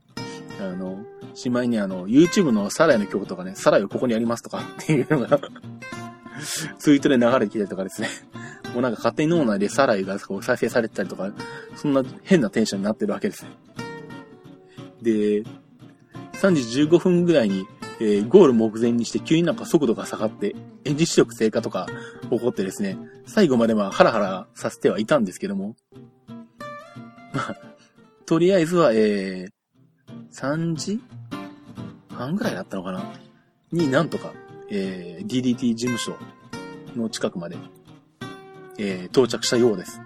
[0.59, 0.97] あの、
[1.33, 5.39] しまいにあの、YouTube のサライの曲とかね、サライをここにありますとかっていうのが
[6.79, 8.09] ツイートで流れてきたりとかですね。
[8.73, 11.31] もうなんか勝手に脳内でサライがこう再生されてたりとか、
[11.75, 13.51] そんな変なテンションになってるわけですね。
[15.01, 15.43] で、
[16.33, 17.65] 3時15分ぐらいに
[17.99, 21.87] えー、ゴール目前にして急になんか速度が下がって、エンジン出力低下とか
[22.29, 25.75] 起こってですね、最後まではハラハラさせてはいたんですけども、
[27.33, 27.57] まあ、
[28.25, 29.49] とりあえずは、えー、
[30.31, 31.01] 3時
[32.09, 33.03] 半ぐらいだったのかな？
[33.71, 34.33] になんとか、
[34.69, 36.15] えー、DDT 事務所
[36.95, 37.57] の近くまで、
[38.77, 40.01] えー、到着したようです。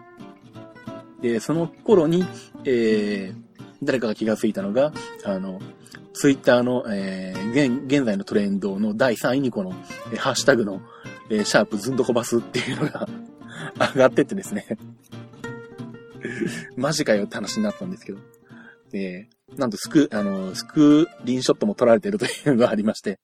[1.21, 2.25] で、その頃に、
[2.65, 3.35] えー、
[3.81, 4.91] 誰かが気がついたのが、
[5.23, 5.59] あの、
[6.13, 9.73] ツイッターの、えー、現、現在のトレンドの第3位にこの、
[10.11, 10.81] えー、ハッシュタグの、
[11.29, 13.07] えー、シャープずんどこバスっていうのが
[13.95, 14.77] 上がってってですね
[16.77, 18.19] マジかよって話になったんですけど。
[18.95, 23.19] えー、なんとスク、あの、スクリーンショットも撮られてるというのがありまして、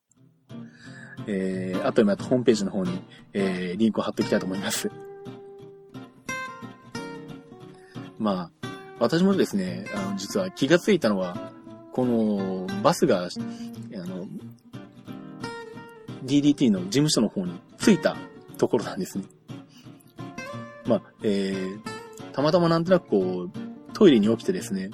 [1.27, 2.99] えー、あとでまたホームページの方に、
[3.33, 4.89] えー、リンクを貼っておきたいと思います。
[8.17, 8.67] まあ、
[8.99, 11.53] 私もですね、あの、実は気がついたのは、
[11.99, 13.27] このバスが、あ
[14.07, 14.25] の、
[16.23, 18.15] DDT の事務所の方に着いた
[18.57, 19.25] ところなんですね。
[20.85, 23.51] まあ、えー、たまたまなんとなくこう、
[23.91, 24.91] トイレに起きてですね、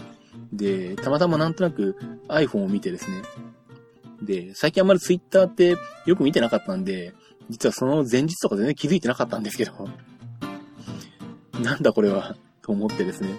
[0.52, 1.96] で、たまたまなんとなく
[2.28, 3.22] iPhone を見てですね、
[4.24, 7.14] で、最近あんまり Twitter ってよく見てなかったんで、
[7.52, 9.74] 実はその前日とか全然気づいてなかったんですけど、
[11.62, 13.30] なんだこれは、と思ってですね、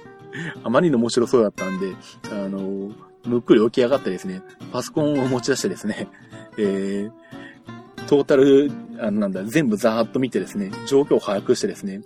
[0.63, 1.95] あまりに面白そうだったんで、
[2.31, 2.93] あの、
[3.27, 6.09] むっくり起き上がってですね、パソコンを持ち出してですね、
[6.59, 12.03] えー、トータル、あの、なんだ、全部ざーっと見てですね、状況を把握してですね、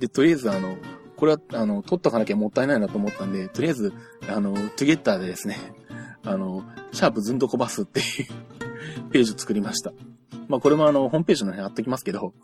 [0.00, 0.76] で、とりあえずあの、
[1.16, 3.92] これは、あの、取っとかなきゃもったいないなと思ったんで、とりあえず、
[4.28, 5.56] あの、トゥゲッターでですね、
[6.24, 8.06] あの、シャープずんどこバスっていう
[9.10, 9.92] ページを作りました。
[10.48, 12.34] まあ、これもあの、ホームページの辺貼っときますけど、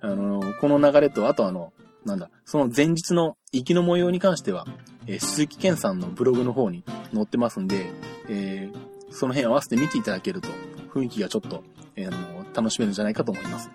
[0.00, 1.72] あの、この流れと、あとあの、
[2.04, 4.66] なんだ、その前日の行きの模様に関しては、
[5.06, 7.86] えー、鈴木健さんのブログの方に載ってますんで、
[8.28, 10.48] えー、その辺合わせて見ていただけると、
[10.92, 11.62] 雰囲気がちょっと、
[11.96, 13.70] えー、の楽しめるんじゃないかと思います。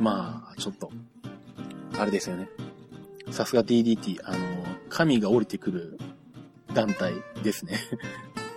[0.00, 0.90] まあ、ちょっと、
[1.98, 2.48] あれですよね。
[3.30, 4.38] さすが DDT、あの、
[4.88, 5.98] 神が降りてくる
[6.74, 7.80] 団体ですね。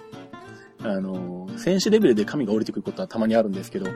[0.83, 3.87] あの、選手レベルで神が降りてくることはたまにあるんですけど、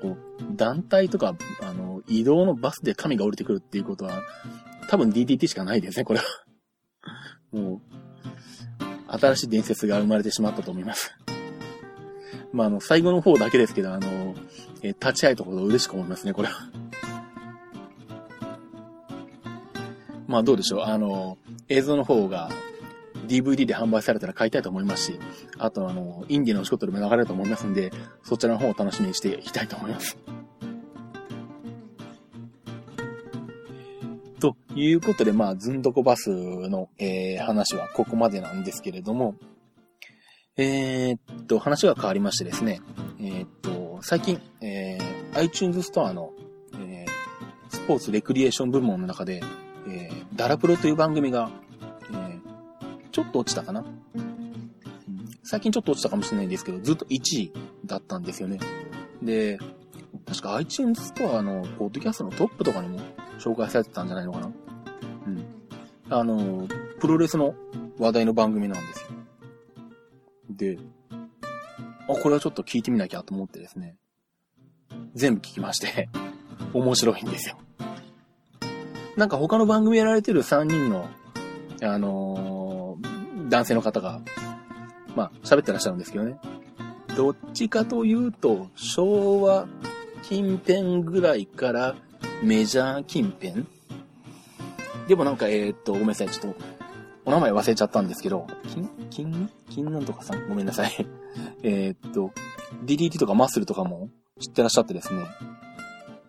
[0.00, 0.16] こう、
[0.56, 4.22] 団体とか、あの、移動のバスで神が降りてくるっていうことは、
[4.90, 6.24] 多分 DDT しかないですね、これは。
[7.52, 7.80] もう、
[9.06, 11.16] 新しい伝説が生まれてしまったと思います。
[12.52, 14.34] まあ、あの、最後の方だけですけど、あの、
[14.82, 16.54] え立ち会えたこと嬉しく思いますね、これは。
[20.26, 20.80] まあ、どうでしょう。
[20.80, 22.50] あの、映像の方が
[23.28, 25.20] DVD で販売されたら買いたいと思いますし、
[25.56, 27.92] あとあの、インディのお仕事でも流れると思いますんで、
[28.24, 30.18] そちらの方を楽しみにしていきたいと思います。
[34.40, 39.36] ということで、まあ、ずんどこバスの、えー、話はここまでなんですけれども、
[40.56, 42.80] えー、っと、話が変わりましてですね、
[43.20, 46.32] えー、っと、最近、えー、iTunes ストアの、
[46.74, 47.10] えー、
[47.68, 49.42] スポーツレクリエーション部門の中で、
[49.88, 51.50] えー、ダラプロという番組が
[52.12, 52.38] え
[53.12, 53.84] ちょっと落ちたかな、
[55.44, 57.52] 最近ちょっと落ちたかもしれないんですけど、ずっと1位
[57.84, 58.58] だったんですよね。
[59.22, 59.58] で、
[60.26, 63.00] 確か iTunes ストアのポッドキャストのトップとかにも
[63.40, 64.46] 紹介されてたんじゃないのかな？
[64.46, 65.44] うん。
[66.10, 66.68] あの、
[67.00, 67.54] プロレスの
[67.98, 69.08] 話題の番組なんですよ。
[70.50, 70.78] で、
[72.08, 73.96] あ、これはちょっと聞いてみなきゃと思ってですね、
[75.14, 76.08] 全部聞きまして
[76.74, 77.58] 面白いんですよ。
[79.16, 81.08] なんか他の番組やられてる3人の、
[81.82, 82.98] あの
[83.48, 84.20] 男性の方が、
[85.16, 86.38] まあ、喋ってらっしゃるんですけどね。
[87.16, 89.66] どっちかというと、昭和
[90.22, 91.96] 近辺ぐらいから
[92.42, 93.66] メジャー近辺？
[95.08, 96.30] でもなんか、えー、っと、ごめんなさい。
[96.30, 96.60] ちょっと、
[97.26, 100.48] お名前忘れちゃったんですけど、金、金、金なんとかさん？
[100.48, 101.06] ごめんなさい。
[101.62, 102.32] えっと、
[102.84, 104.08] DDT とかマッスルとかも
[104.40, 105.24] 知ってらっしゃってですね。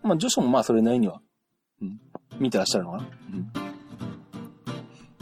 [0.02, 1.20] まあ、女子もまあそれなりには、
[1.80, 2.00] うん、
[2.38, 3.06] 見てらっしゃるのかな？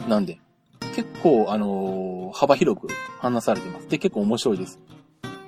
[0.03, 0.09] うん。
[0.09, 0.41] なんで、
[0.93, 2.87] 結構、あのー、幅広く
[3.19, 3.87] 話されてます。
[3.87, 4.79] で、結構面白いです。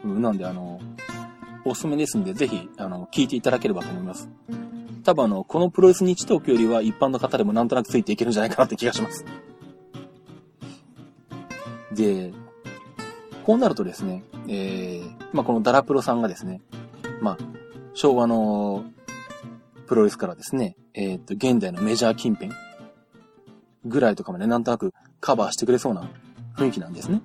[0.05, 4.29] うん、なんで、あのー、おすすめですんで、ぜひ、あの、聞いていただければと思います。
[5.03, 9.25] 多分あの、このプロレス日トークよりは一般の方でもなんとなくついていけるんじゃないかなって気がします。
[11.91, 12.33] で、
[13.43, 16.61] こうなるとですね、えー、まあ、このダラプロさんがですね、
[17.21, 17.37] まあ、
[17.93, 18.85] 昭和の
[19.87, 22.51] プロレスからですね、えっ、と、現代のメジャー近辺
[23.85, 26.09] ぐらいとかまでなんとなくカバーしてくれそうな
[26.55, 27.21] 雰囲気なんですね。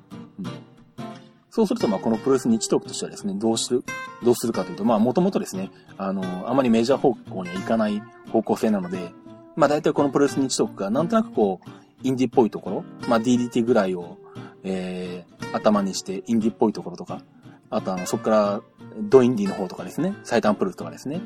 [1.58, 3.82] そうすると、まあ、このプロレス日トークとしてはですね、どうする、
[4.22, 9.10] どうするかというと、まあ、もともとですね、あの、あまりメジャー方向にはいかない方向性なので、
[9.56, 11.68] まあ、大体このプロレス日トークがなんとなくこう、
[12.04, 14.18] インディっぽいところ、まあ、DDT ぐらいを、
[14.62, 17.22] えー、頭にしてインディっぽいところとか、
[17.70, 18.62] あとあの、そこから、
[19.00, 21.20] ドインディの方とかですね、最短プロレスとかですね、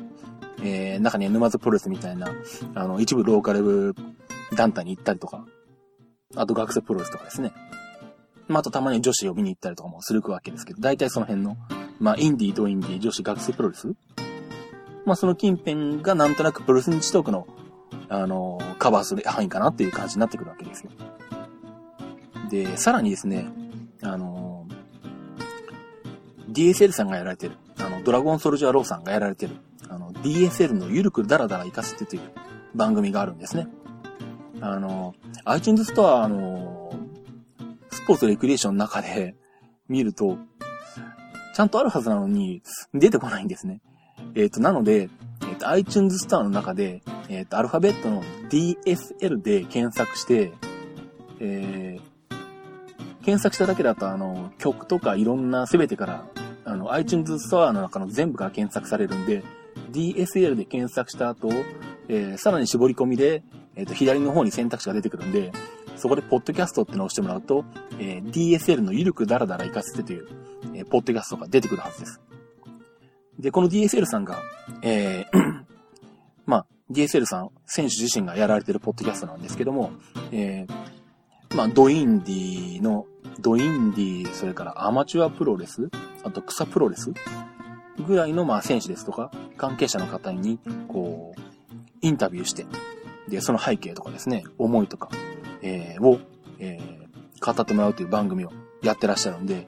[0.63, 2.33] えー、中には沼津プロレスみたいな、
[2.73, 3.93] あの、一部ローカル
[4.55, 5.45] 団体に行ったりとか、
[6.35, 7.51] あと学生プロレスとかですね。
[8.47, 11.57] まあ、あとたまに女子を見に行ったりとかもするわけですけど、大体その辺の、
[11.99, 13.87] まあ、インディーとインディー、女子学生プロレス？
[15.05, 17.47] まあ、その近辺がなんとなくプロレス日トークの、
[18.09, 20.91] あのー、カバーする範囲かなっていう感じになってくるわけですよ。
[22.49, 23.47] で、さらにですね、
[24.01, 29.55] あのー、DSL さんがやられてる、あの、ドラゴンソルジャーローさんがやられてる、
[29.89, 32.21] あの、DSL のゆるくダラダラ行かせてという
[32.75, 33.67] 番組があるんですね。
[34.61, 35.13] あの、
[35.45, 36.82] iTunes ストア、あの、
[37.93, 39.35] スポーツレクリエーションの中で
[39.87, 40.37] 見ると、
[41.53, 42.61] ちゃんとあるはずなのに、
[42.93, 43.81] 出てこないんですね。
[44.35, 50.51] えっ、ー、と、なので、えっ、ー、と、iTunes ストアの中で、えっ、ー、と、アルファベットの DSL で検索して、
[51.39, 56.25] えー、検索しただけだと、あの、曲とかいろんな全てから、
[56.65, 59.43] あの、iTunes ストアの中の全部から検索されるんで、
[59.91, 61.49] DSL で検索した後、
[62.07, 63.43] えー、さらに絞り込みで、
[63.75, 65.51] えっ、と、左の方に選択肢が出てくるんで、
[65.95, 67.65] そこで、ポッドキャストってのを押してもらうと、
[67.99, 70.27] えー、DSL のゆるくだらだら行かせてという、
[70.73, 72.21] えー、ポッドキャストが出てくるはずです。
[73.39, 74.41] で、この DSL さんが、
[74.81, 75.63] えー
[76.45, 79.91] まあ、DSL さん、選手自身がやられてるポッドキャストなんですけども、
[80.31, 83.05] えー、まあ、ドインディの、
[83.39, 85.89] ドインディ、それからアマチュアプロレス、
[86.23, 87.13] あと草プロレス
[88.05, 91.41] ぐらいの、まあ、選手ですとか、関係者の方に、こう、
[92.01, 92.65] インタビューして、
[93.29, 95.09] で、その背景とかですね、思いとか、
[95.63, 96.19] えー、を、
[96.59, 98.51] えー、語ってもらうという番組を
[98.83, 99.67] やってらっしゃるんで、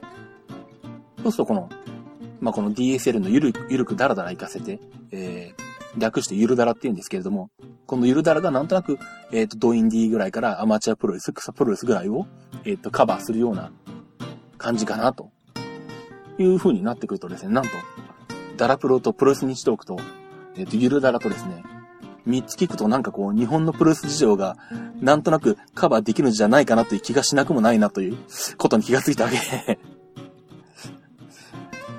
[1.22, 1.68] そうするとこの、
[2.40, 4.78] まあ、この DSL のゆるゆるくだらだら行かせて、
[5.10, 7.50] えー、略してゆるだらって言うんですけれども、
[7.86, 8.98] このゆるだらがなんとなく、
[9.32, 12.26] えっ、ー、と、ドインディーぐらいからアマチュアプロレス、草プロレスぐらいを、
[12.64, 13.72] えっ、ー、と、カバーするような
[14.58, 15.30] 感じかな、と
[16.38, 17.70] いう風になってくるとですね、なんと、
[18.56, 19.98] ダラプロとプロレス日トークと、
[20.56, 21.62] えっ、ー、と、ゆるだらとですね、
[22.26, 24.56] 三つ聞くとなんかこう、日本のプロレス事情が、
[25.00, 28.18] なんとなくカバーできるんじゃないかなという気がしなくもないなという
[28.58, 29.38] ことに気がついたわけ。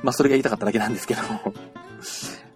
[0.03, 1.53] まあ、それが言いたかっただけなんですけども。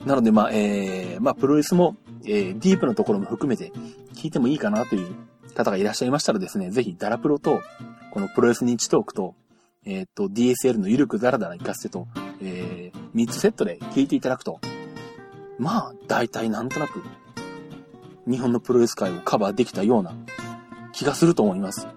[0.05, 3.71] なので、まあ、えー、まあ、プロレスも、えー、ディープなところも含めて
[4.15, 5.15] 聞いてもいいかなという
[5.55, 7.61] 方がいらっしゃいましたらですね、ぜひ、ダラプロと、
[8.11, 9.35] このプロレス日トークと、
[9.85, 12.07] えっ、ー、と、DSL のゆるくだらだら行かせてと、
[12.41, 14.59] えー、3つセットで聞いていただくと、
[15.57, 17.01] まあ、大体なんとなく、
[18.27, 20.15] 日本のプロレス界をカバーできたような
[20.93, 21.87] 気がすると思います。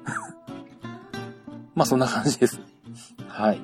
[1.75, 2.61] まあ、そんな感じです。
[3.29, 3.61] はい。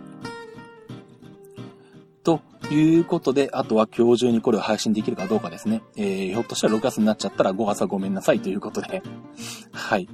[2.22, 5.82] ということで、あとは今日中にこれを配信できるかどうかですね。
[5.96, 9.02] えー、ひょっとしたら6月になっちゃったら5月はごめんなさいということで、
[9.72, 10.08] はい。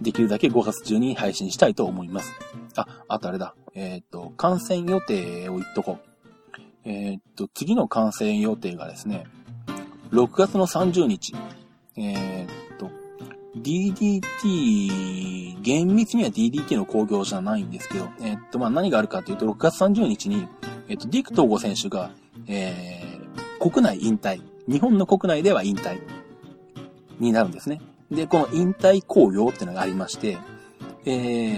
[0.00, 2.32] できるだけ5月中に配信したいと思います。
[2.76, 3.54] あ、あとあれだ。
[3.74, 6.12] えっ、ー、と、観戦予定を言っとこう。
[6.84, 9.24] えっ、ー、と、次の観戦予定がですね、
[10.10, 11.34] 6月の30日。
[11.96, 12.90] えっ、と、
[13.56, 14.22] DDT、
[15.62, 20.48] 厳密には DDT の工業じゃないんですけど、えっ、と、まあ、何があるかというと、6月30日に、
[20.88, 22.10] えっ、と、ディクトーゴ選手が、
[22.46, 24.40] えー、国内引退。
[24.68, 26.00] 日本の国内では引退
[27.18, 27.80] になるんですね。
[28.10, 30.38] で、この引退工業っていうのがありまして、
[31.04, 31.10] え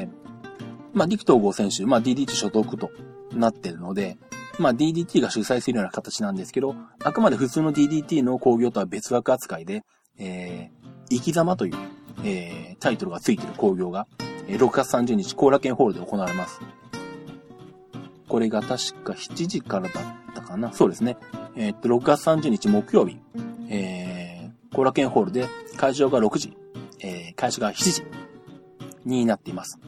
[0.04, 0.08] ー、
[0.92, 2.90] まあ、ディクトーゴ選手、まあ、DDT 所属と
[3.32, 4.16] なってるので、
[4.58, 9.84] まあ、DDT が主催するような形なんですけど、あくまで普通の DDT の工業とは別枠扱いで、
[10.18, 11.74] えー、生き様という、
[12.24, 14.06] えー、タイトルがついている工業が、
[14.46, 16.60] え、6月30日、後楽園ホールで行われます。
[18.28, 20.72] これが確か7時からだったかな？
[20.72, 21.16] そうですね。
[21.56, 23.18] えー、っと、6月30日木曜日、
[23.68, 25.46] えー、後楽園ホールで
[25.76, 26.56] 会場が6時、
[27.00, 28.02] えー、開始が7時
[29.04, 29.78] になっています。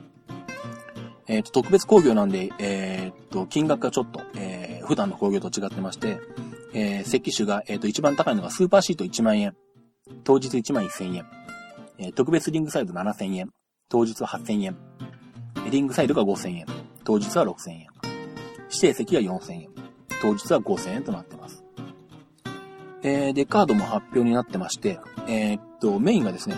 [1.28, 6.20] えっ、と、特別工業なんで、えっ、と、金額がちょっと、えー、普段の工業と違ってまして、
[6.72, 9.56] えー、石種が、えっ、と、一番高いのがスーパーシート1万円。
[10.24, 11.26] 当日1万1000円。
[11.98, 13.50] え、特別リングサイド7000円。
[13.88, 14.76] 当日は8000円。
[15.70, 16.66] リングサイドが5000円。
[17.04, 17.86] 当日は6000円。
[18.68, 19.68] 指定席が4000円。
[20.20, 21.64] 当日は5000円となってます。
[23.02, 26.56] えー、で、カードも発表になってまして、えー、っと、メインがですね、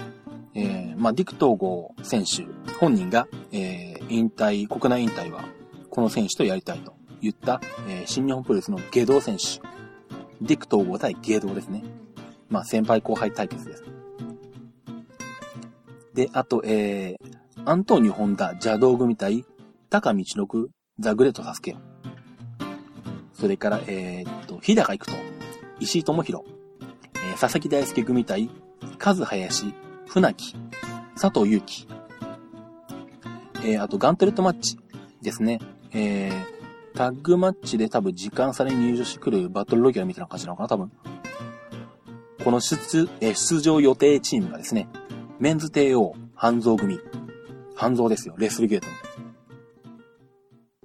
[0.55, 2.47] えー、まあ、ディク統合選手
[2.79, 5.45] 本人が、えー、引退、国内引退は、
[5.91, 9.61] この選手とやりたいと言った、えー、新日本プロレスの下道選手。
[10.41, 11.83] ディク統合対下道ですね。
[12.49, 13.85] まあ、先輩後輩対決です。
[16.15, 19.45] で、あと、えー、アントニオ・ホンダ邪道組対
[19.91, 21.77] 高道のくザ・グレート・サスケ。
[23.33, 25.13] それから、えー、っと、日高行くと、
[25.79, 26.45] 石井智弘、
[27.15, 28.51] えー、佐々木大輔組対、
[29.05, 29.73] 和林、
[30.07, 30.57] 船木、
[31.21, 31.87] 佐藤祐樹。
[33.65, 34.79] えー、あと、ガントレットマッチ
[35.23, 35.61] ですね。
[35.93, 40.91] えー、タッグマッチで多分時間差で入場してくるバトルロギャルみたいな感じなのかな、多分。
[42.49, 44.89] この出、え、出場予定チームがですね、
[45.39, 46.99] メンズ帝王、半蔵組。
[47.77, 48.93] 半蔵ですよ、レスルゲートの。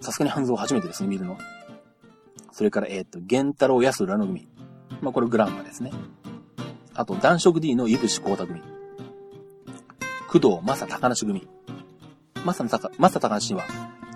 [0.02, 1.38] さすがに半蔵初めてですね、見るの。
[2.52, 4.50] それから、えっ、ー、と、玄太郎安浦の組。
[5.00, 5.94] まあ、これグランマですね。
[6.96, 8.62] あと、男色 D の井伏光太組。
[10.28, 11.48] 工藤正高梨組。
[12.44, 13.64] 正高、正高梨は、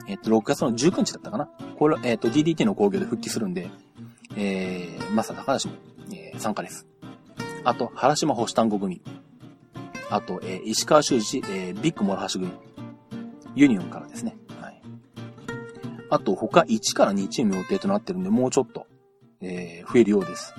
[0.06, 1.50] えっ、ー、と、6月の19日だったかな。
[1.80, 3.70] これ、えっ、ー、と、DDT の工業で復帰するんで、
[4.36, 5.76] えー、正高梨も、
[6.12, 6.86] えー、参加です。
[7.68, 9.02] あと、原島星単語組。
[10.10, 12.50] あと、えー、石川修司、えー、ビッグモラハシ組。
[13.56, 14.38] ユニオンからですね。
[14.62, 14.82] はい
[16.10, 18.88] あと他1から2チーム予定となってるんで、もうちょっと、
[19.42, 20.56] えー、増えるようです。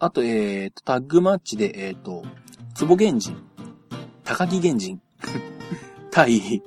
[0.00, 2.24] あと、えー、タッグマッチで、えっ、ー、と、
[2.74, 3.36] 坪源人、
[4.24, 5.00] 高木源人、
[6.10, 6.64] 対、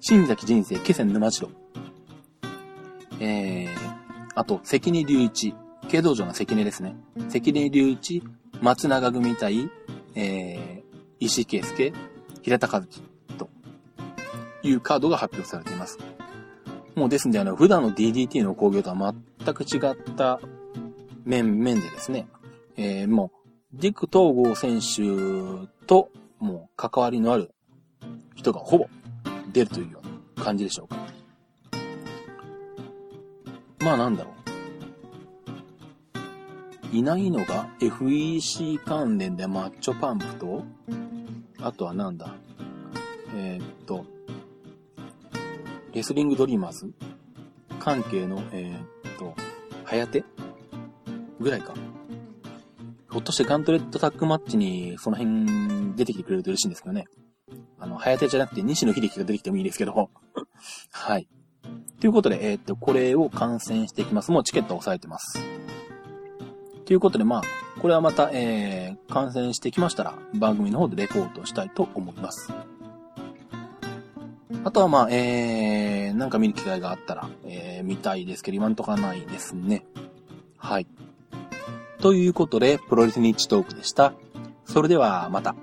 [0.00, 1.48] 新崎人生、気仙沼城。
[3.20, 3.68] えー、
[4.34, 5.54] あと、関根隆一、
[5.88, 6.94] 軽道場の関根ですね。
[7.30, 8.22] 関根隆一、
[8.60, 9.70] 松永組対、
[10.14, 11.92] えー、石井圭介、
[12.42, 13.00] 平田和樹
[13.38, 13.48] と
[14.62, 15.98] いうカードが発表されています。
[16.94, 20.40] もうですんで、あの、普段の DDT の工業とは全く違った
[21.24, 22.28] 面、面でですね、
[22.76, 23.32] えー、も
[23.72, 27.50] う、ディック統合選手と、もう、関わりのある
[28.34, 28.88] 人がほぼ
[29.52, 30.00] 出るというよ
[30.36, 30.96] うな感じでしょうか。
[33.80, 34.37] まあなんだろう。
[36.92, 40.64] いないのが FEC 関連でマッチョパンプと、
[41.60, 42.34] あとはなんだ
[43.34, 44.06] えー、っと、
[45.92, 46.92] レスリングドリーマーズ？
[47.78, 49.34] 関係の、えー、っと、
[49.84, 50.24] はやて
[51.38, 51.74] ぐらいか。
[53.10, 57.06] ひょっとしてガントレットタックマッチにその辺出てきてくれると嬉しいんですけどね。
[57.78, 59.92] あの、はやてじゃなくて西野秀樹が出てきてもいいですけど。
[60.90, 61.28] はい。
[62.00, 64.30] ということで、えー、っと、これを観戦していきます。
[64.30, 65.57] もうチケット押さえてます。
[66.88, 67.42] ということで、まあ、
[67.82, 72.50] これはまた、えー、観戦してきましたら、番組の方でレポートしたいと思います。
[74.64, 79.84] あとはまあ、えー、なんか見る機会があったら、えー、見たいですけど、今んとこないですね。
[80.56, 80.86] はい。
[82.00, 84.14] ということで、プロレスニッチトークでした。
[84.64, 85.54] それでは、また。